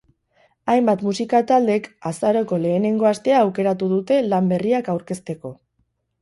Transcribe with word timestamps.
Hainbat 0.73 1.01
musika 1.07 1.41
taldek 1.51 1.89
azaroko 2.11 2.59
lehenengo 2.63 3.11
astea 3.11 3.37
aukeratu 3.43 3.91
dute 3.93 4.19
lan 4.33 4.51
berriak 4.55 4.91
aurkezteko. 4.97 5.55